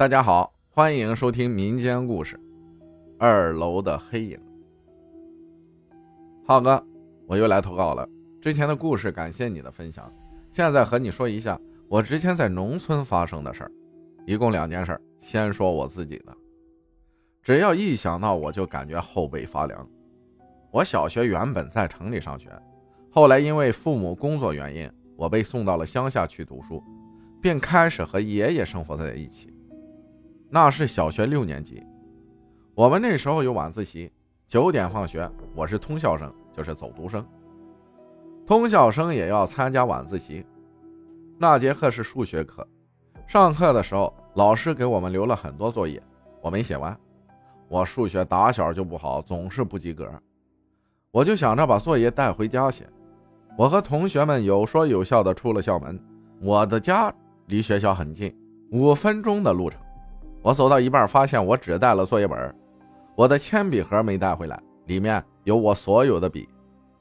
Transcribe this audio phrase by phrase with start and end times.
[0.00, 2.34] 大家好，欢迎收听民间故事
[3.18, 4.38] 《二楼的黑影》。
[6.46, 6.82] 浩哥，
[7.26, 8.08] 我又来投稿了。
[8.40, 10.10] 之前的故事感谢你的分享，
[10.50, 13.70] 现在和你说一下我之前在农村发生的事儿，
[14.24, 14.98] 一共两件事。
[15.18, 16.34] 先说我自己的，
[17.42, 19.86] 只要一想到我就感觉后背发凉。
[20.70, 22.48] 我小学原本在城里上学，
[23.10, 26.82] 后来因为父母工作原因，我被送到了乡下去读书，
[27.42, 29.52] 并开始和爷爷生活在一起。
[30.52, 31.80] 那是小学六年级，
[32.74, 34.10] 我们那时候有晚自习，
[34.48, 35.30] 九点放学。
[35.54, 37.24] 我是通校生，就是走读生。
[38.44, 40.44] 通校生也要参加晚自习。
[41.38, 42.66] 那节课是数学课，
[43.28, 46.02] 上课的时候，老师给我们留了很多作业，
[46.40, 46.98] 我没写完。
[47.68, 50.10] 我数学打小就不好，总是不及格。
[51.12, 52.88] 我就想着把作业带回家写。
[53.56, 55.96] 我和同学们有说有笑的出了校门。
[56.42, 57.14] 我的家
[57.46, 58.36] 离学校很近，
[58.72, 59.80] 五分钟的路程。
[60.42, 62.54] 我走到一半，发现我只带了作业本，
[63.14, 66.48] 我的铅笔盒没带回来，里面有我所有的笔。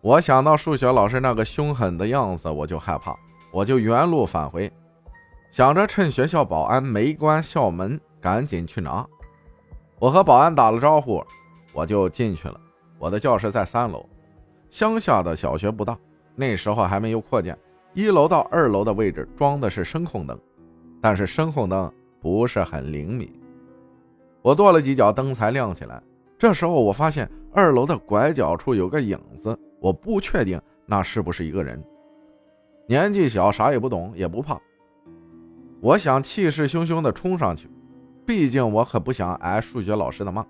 [0.00, 3.16] 我想到数学老师那个凶狠的样子，我就害怕，
[3.50, 4.70] 我就原路返回，
[5.50, 9.04] 想着趁学校保安没关校门，赶紧去拿。
[9.98, 11.24] 我和保安打了招呼，
[11.72, 12.60] 我就进去了。
[12.98, 14.08] 我的教室在三楼，
[14.70, 15.98] 乡下的小学不大，
[16.36, 17.58] 那时候还没有扩建，
[17.94, 20.38] 一楼到二楼的位置装的是声控灯，
[21.00, 21.92] 但是声控灯。
[22.24, 23.30] 不是很灵敏，
[24.40, 26.02] 我跺了几脚，灯才亮起来。
[26.38, 31.78] 这时候我发现二楼的拐角处有个影子，我不确定那是不是一个人。
[32.88, 34.58] 年纪小，啥也不懂，也不怕。
[35.82, 37.68] 我想气势汹汹地冲上去，
[38.24, 40.46] 毕竟我可不想挨数学老师的骂。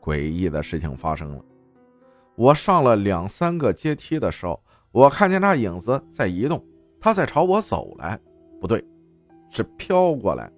[0.00, 1.44] 诡异的事情发生了，
[2.36, 6.64] 我上了两三个阶梯的时候，我看见那影子在移动，
[7.00, 8.16] 他在朝我走来，
[8.60, 8.84] 不对，
[9.50, 10.48] 是飘过来。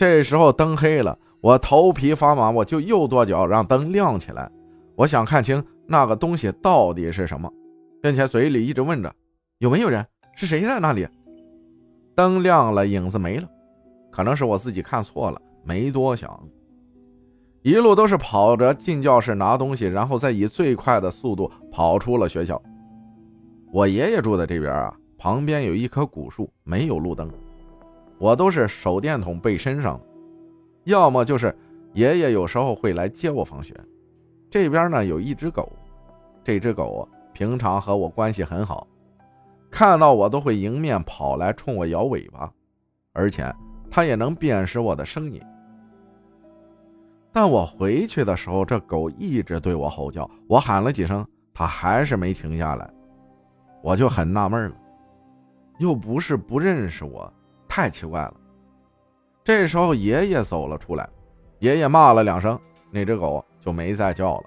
[0.00, 4.50] 这时候灯黑了，我头皮发麻，我就又跺脚让灯亮起来。
[4.96, 7.52] 我想看清那个东西到底是什么，
[8.00, 9.14] 并且嘴里一直问着
[9.60, 10.02] ：“有没有人？
[10.34, 11.06] 是谁在那里？”
[12.16, 13.46] 灯亮了，影子没了，
[14.10, 16.48] 可能是我自己看错了，没多想，
[17.60, 22.58] 一路都是跑着进教室拿东西，然后再以最快的速度跑出了学校。
[23.70, 27.30] 我爷爷住在这边啊，旁边有一棵古树，没有路灯。
[28.20, 29.98] 我都是手电筒背身上，
[30.84, 31.56] 要么就是
[31.94, 33.74] 爷爷有时候会来接我放学。
[34.50, 35.72] 这边呢有一只狗，
[36.44, 38.86] 这只狗平常和我关系很好，
[39.70, 42.52] 看到我都会迎面跑来冲我摇尾巴，
[43.14, 43.50] 而且
[43.90, 45.40] 它也能辨识我的声音。
[47.32, 52.90] 但我回去的时候，这狗一直对我吼叫，我喊了几声，它还是没停下来，
[53.82, 54.76] 我就很纳闷了，
[55.78, 57.32] 又不是不认识我。
[57.70, 58.34] 太奇怪了。
[59.44, 61.08] 这时候爷爷走了出来，
[61.60, 62.58] 爷爷骂了两声，
[62.90, 64.44] 那只狗就没再叫了。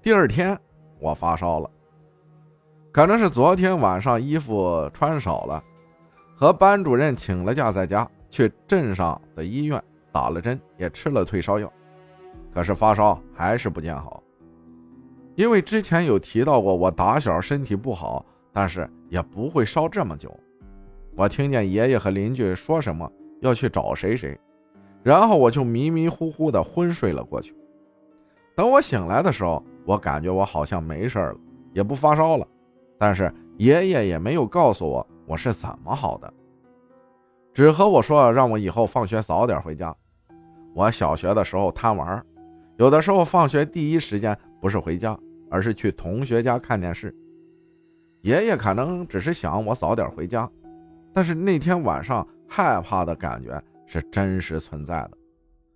[0.00, 0.58] 第二天
[0.98, 1.70] 我发烧了，
[2.90, 5.62] 可能是昨天晚上衣服穿少了，
[6.34, 9.80] 和班主任请了假，在家去镇上的医院
[10.10, 11.70] 打了针，也吃了退烧药，
[12.54, 14.22] 可是发烧还是不见好。
[15.34, 20.34] 因为之前有提到过，我打小身体不好，但是也不会烧这么久。
[21.16, 23.10] 我听见爷爷和邻居说什么
[23.40, 24.38] 要去找谁谁，
[25.02, 27.56] 然后我就迷迷糊糊的昏睡了过去。
[28.54, 31.36] 等我醒来的时候，我感觉我好像没事了，
[31.72, 32.46] 也不发烧了，
[32.98, 36.30] 但是爷爷也没有告诉我我是怎么好的，
[37.54, 39.96] 只和我说让我以后放学早点回家。
[40.74, 42.22] 我小学的时候贪玩，
[42.76, 45.18] 有的时候放学第一时间不是回家，
[45.50, 47.14] 而是去同学家看电视。
[48.20, 50.46] 爷爷可能只是想我早点回家。
[51.16, 55.12] 但是那天晚上害怕的感觉是真实存在的。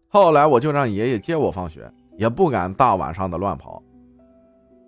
[0.07, 3.83] 后来我就让爷爷接我放学，也不敢大晚上的乱跑。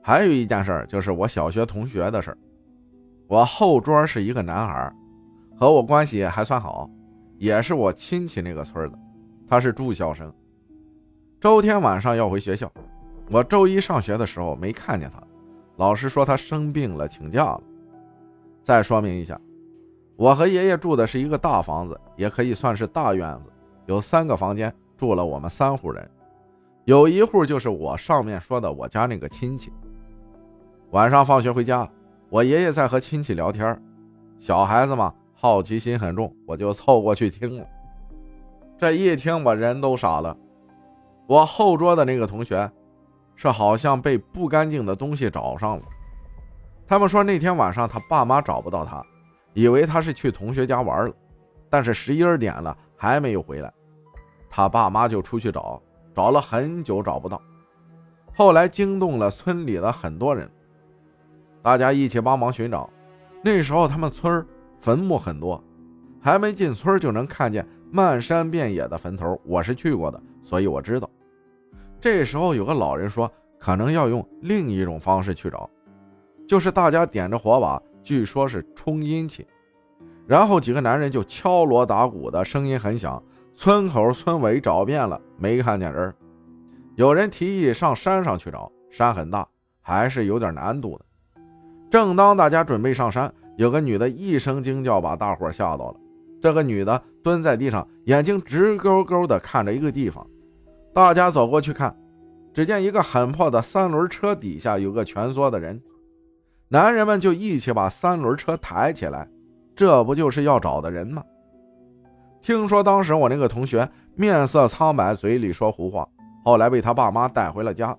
[0.02, 2.36] 还有一件事就是我小学同学的事
[3.28, 4.92] 我后桌是一个男孩，
[5.56, 6.86] 和我关系还算好，
[7.38, 8.98] 也是我亲戚那个村的。
[9.48, 10.30] 他是住校生，
[11.40, 12.70] 周天晚上要回学校。
[13.30, 15.22] 我周一上学的时候没看见他，
[15.76, 17.62] 老师说他生病了，请假了。
[18.62, 19.40] 再说明一下。
[20.22, 23.50] 我和爷爷住的是一个大房子，也可以算是大院子，
[23.86, 26.08] 有三个房间，住了我们三户人，
[26.84, 29.72] 有一户就是我上面说的我家那个亲戚。
[30.92, 31.90] 晚上放学回家，
[32.28, 33.76] 我爷爷在和亲戚聊天，
[34.38, 37.66] 小孩子嘛，好奇心很重，我就凑过去听了。
[38.78, 40.36] 这一听，我人都傻了。
[41.26, 42.70] 我后桌的那个同学，
[43.34, 45.82] 是好像被不干净的东西找上了。
[46.86, 49.04] 他们说那天晚上他爸妈找不到他。
[49.54, 51.14] 以为他是去同学家玩了，
[51.68, 53.72] 但是十一二点了还没有回来。
[54.48, 55.80] 他爸妈就出去找，
[56.14, 57.40] 找了很久找不到，
[58.34, 60.50] 后来惊动了村里的很多人，
[61.62, 62.88] 大家一起帮忙寻找。
[63.42, 64.46] 那时候他们村
[64.80, 65.62] 坟墓很多，
[66.20, 69.40] 还没进村就能看见漫山遍野的坟头。
[69.44, 71.08] 我是去过的，所以我知道。
[72.00, 75.68] 这时候有个老人说，可能要用另一种方式去找，
[76.46, 79.46] 就是大家点着火把，据说是冲阴气。
[80.26, 83.22] 然后几个男人就敲锣打鼓的声音很响，
[83.54, 86.14] 村口村尾找遍了，没看见人。
[86.94, 89.46] 有人提议上山上去找，山很大，
[89.80, 91.04] 还是有点难度的。
[91.90, 95.96] 正当大家准备上山，有个女的一声惊叫，把大伙吓到了。
[96.40, 100.26] 这个女的蹲在地上，眼睛直勾勾的看着一个地方。
[100.94, 101.96] 大家走过去看，
[102.52, 105.80] 只见一个很破的三轮车底下有个蜷缩的人。
[106.72, 109.28] 男人们就一起把三轮车抬起来。
[109.76, 111.22] 这不就是要找的人吗？
[112.40, 116.08] 听说当时我那个同学面色苍白，嘴里说胡话，
[116.42, 117.94] 后来被他爸妈带回了家。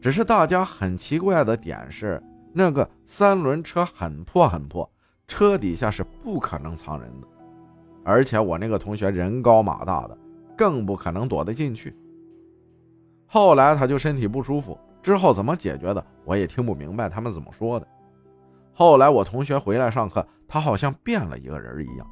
[0.00, 2.22] 只是大家很奇怪的点是，
[2.52, 4.88] 那个三轮车很破很破，
[5.26, 7.26] 车底下是不可能藏人的，
[8.04, 10.16] 而且我那个同学人高马大的，
[10.56, 11.92] 更不可能躲得进去。
[13.26, 17.86] 后来他就身体不舒服，之后怎么解决的，我也听不明白他们怎么说的。
[18.72, 20.26] 后来我同学回来上课。
[20.50, 22.06] 他好像变了一个人一样，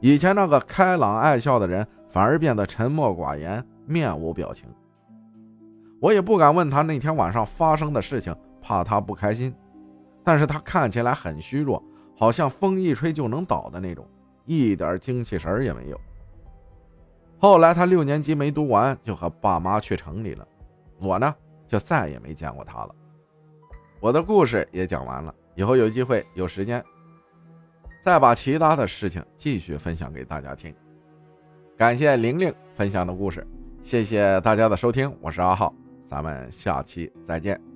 [0.00, 4.68] 以前那个开朗爱笑的人反而变得沉默寡言，面无表情。
[5.98, 9.54] 我也不敢问他那天晚上发生的事情，怕他不开心。
[10.22, 11.82] 但是他看起来很虚弱，
[12.14, 14.06] 好像风一吹就能倒的那种，
[14.44, 15.98] 一点精气神也没有。
[17.38, 20.46] 后来他六年级没读完，就和爸妈去城里了。
[21.00, 21.34] 我呢，
[21.68, 22.94] 就再也没见过他了。
[24.00, 26.84] 我的故事也讲完了，以后有机会有时间。
[28.00, 30.74] 再把其他的事情继续分享给大家听。
[31.76, 33.46] 感谢玲玲分享的故事，
[33.82, 35.74] 谢谢大家的收听，我是阿浩，
[36.04, 37.67] 咱们下期再见。